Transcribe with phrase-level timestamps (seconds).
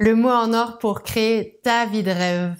[0.00, 2.54] le mot en or pour créer ta vie de rêve.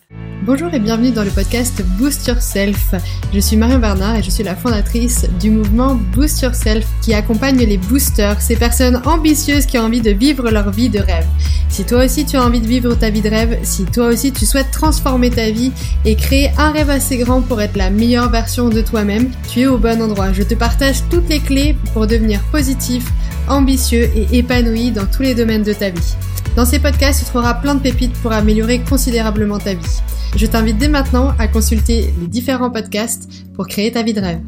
[0.44, 2.94] Bonjour et bienvenue dans le podcast Boost Yourself.
[3.32, 7.58] Je suis Marion Bernard et je suis la fondatrice du mouvement Boost Yourself qui accompagne
[7.58, 11.26] les boosters, ces personnes ambitieuses qui ont envie de vivre leur vie de rêve.
[11.68, 14.32] Si toi aussi tu as envie de vivre ta vie de rêve, si toi aussi
[14.32, 15.70] tu souhaites transformer ta vie
[16.04, 19.66] et créer un rêve assez grand pour être la meilleure version de toi-même, tu es
[19.66, 20.32] au bon endroit.
[20.32, 23.04] Je te partage toutes les clés pour devenir positif,
[23.48, 26.16] ambitieux et épanoui dans tous les domaines de ta vie.
[26.58, 30.00] Dans ces podcasts, tu trouveras plein de pépites pour améliorer considérablement ta vie.
[30.34, 34.40] Je t'invite dès maintenant à consulter les différents podcasts pour créer ta vie de rêve.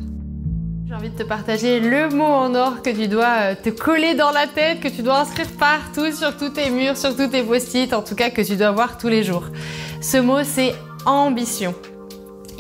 [0.88, 4.16] J'ai envie de te partager le mot en or que tu dois euh, te coller
[4.16, 7.44] dans la tête, que tu dois inscrire partout, sur tous tes murs, sur tous tes
[7.44, 9.44] post-it, en tout cas que tu dois voir tous les jours.
[10.00, 10.74] Ce mot, c'est
[11.06, 11.76] ambition.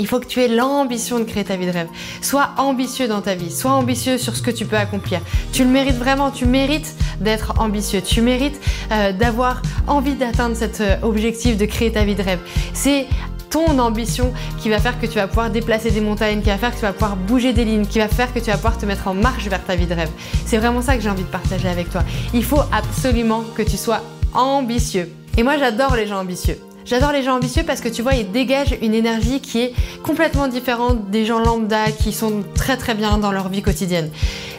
[0.00, 1.88] Il faut que tu aies l'ambition de créer ta vie de rêve.
[2.22, 5.20] Sois ambitieux dans ta vie, sois ambitieux sur ce que tu peux accomplir.
[5.52, 8.58] Tu le mérites vraiment, tu mérites d'être ambitieux, tu mérites
[8.92, 12.38] euh, d'avoir envie d'atteindre cet euh, objectif de créer ta vie de rêve.
[12.72, 13.08] C'est
[13.50, 16.70] ton ambition qui va faire que tu vas pouvoir déplacer des montagnes, qui va faire
[16.70, 18.86] que tu vas pouvoir bouger des lignes, qui va faire que tu vas pouvoir te
[18.86, 20.10] mettre en marche vers ta vie de rêve.
[20.46, 22.04] C'est vraiment ça que j'ai envie de partager avec toi.
[22.32, 24.00] Il faut absolument que tu sois
[24.32, 25.12] ambitieux.
[25.36, 26.58] Et moi j'adore les gens ambitieux.
[26.84, 30.48] J'adore les gens ambitieux parce que tu vois, ils dégagent une énergie qui est complètement
[30.48, 34.10] différente des gens lambda qui sont très très bien dans leur vie quotidienne.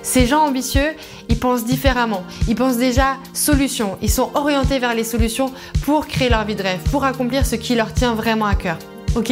[0.04, 0.94] Ces gens ambitieux,
[1.30, 2.24] ils pensent différemment.
[2.48, 3.98] Ils pensent déjà solutions.
[4.02, 5.52] Ils sont orientés vers les solutions
[5.84, 8.78] pour créer leur vie de rêve, pour accomplir ce qui leur tient vraiment à cœur.
[9.16, 9.32] Ok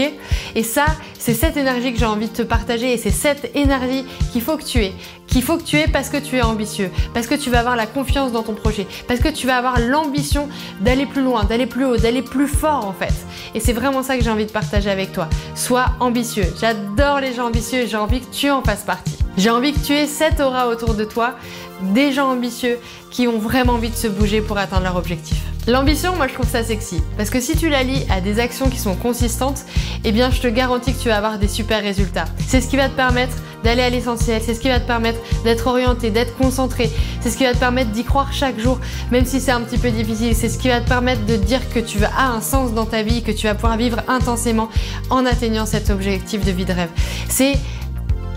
[0.56, 0.86] Et ça,
[1.18, 4.58] c'est cette énergie que j'ai envie de te partager et c'est cette énergie qu'il faut
[4.58, 4.94] que tu aies.
[5.28, 7.76] Qu'il faut que tu aies parce que tu es ambitieux, parce que tu vas avoir
[7.76, 10.50] la confiance dans ton projet, parce que tu vas avoir l'ambition
[10.82, 13.14] d'aller plus loin, d'aller plus haut, d'aller plus fort en fait.
[13.54, 15.30] Et c'est vraiment ça que j'ai envie de partager avec toi.
[15.56, 16.48] Sois ambitieux.
[16.60, 19.20] J'adore les gens ambitieux et j'ai envie que tu en fasses partie.
[19.38, 21.36] J'ai envie que tu aies cette aura autour de toi,
[21.82, 22.78] des gens ambitieux
[23.12, 25.38] qui ont vraiment envie de se bouger pour atteindre leur objectif.
[25.68, 27.02] L'ambition, moi je trouve ça sexy.
[27.18, 29.66] Parce que si tu la lis à des actions qui sont consistantes,
[30.04, 32.26] eh bien je te garantis que tu vas avoir des super résultats.
[32.48, 35.20] C'est ce qui va te permettre d'aller à l'essentiel, c'est ce qui va te permettre
[35.44, 36.90] d'être orienté, d'être concentré,
[37.20, 38.80] c'est ce qui va te permettre d'y croire chaque jour,
[39.12, 41.60] même si c'est un petit peu difficile, c'est ce qui va te permettre de dire
[41.74, 44.70] que tu as un sens dans ta vie, que tu vas pouvoir vivre intensément
[45.10, 46.90] en atteignant cet objectif de vie de rêve.
[47.28, 47.58] C'est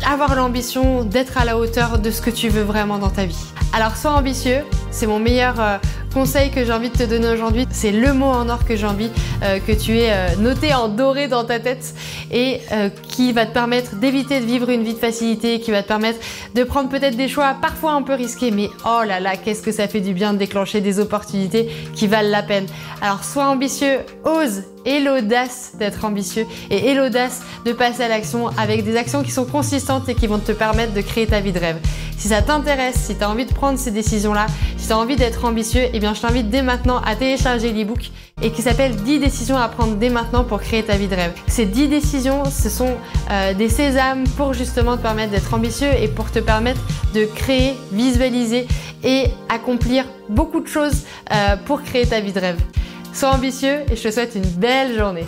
[0.05, 3.45] avoir l'ambition d'être à la hauteur de ce que tu veux vraiment dans ta vie.
[3.73, 5.79] Alors sois ambitieux, c'est mon meilleur euh,
[6.13, 7.67] conseil que j'ai envie de te donner aujourd'hui.
[7.71, 9.11] C'est le mot en or que j'ai envie
[9.43, 11.95] euh, que tu aies euh, noté en doré dans ta tête
[12.31, 12.61] et
[13.09, 16.19] qui va te permettre d'éviter de vivre une vie de facilité, qui va te permettre
[16.55, 19.73] de prendre peut-être des choix parfois un peu risqués, mais oh là là, qu'est-ce que
[19.73, 22.67] ça fait du bien de déclencher des opportunités qui valent la peine.
[23.01, 28.49] Alors sois ambitieux, ose et l'audace d'être ambitieux et, et l'audace de passer à l'action
[28.59, 31.53] avec des actions qui sont consistantes et qui vont te permettre de créer ta vie
[31.53, 31.77] de rêve.
[32.19, 34.47] Si ça t'intéresse, si tu as envie de prendre ces décisions-là,
[34.83, 38.11] si tu as envie d'être ambitieux, eh bien je t'invite dès maintenant à télécharger l'ebook
[38.43, 41.33] et qui s'appelle 10 décisions à prendre dès maintenant pour créer ta vie de rêve.
[41.47, 42.97] Ces 10 décisions, ce sont
[43.31, 46.81] euh, des sésames pour justement te permettre d'être ambitieux et pour te permettre
[47.15, 48.67] de créer, visualiser
[49.05, 52.59] et accomplir beaucoup de choses euh, pour créer ta vie de rêve.
[53.15, 55.25] Sois ambitieux et je te souhaite une belle journée.